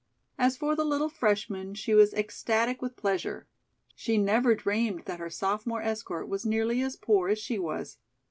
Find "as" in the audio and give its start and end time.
0.39-0.57, 6.81-6.95, 7.29-7.37